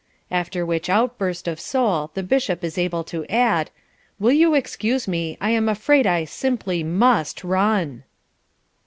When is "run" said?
7.43-8.03